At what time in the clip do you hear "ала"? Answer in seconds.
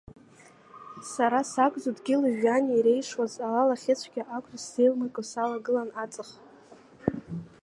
3.47-3.67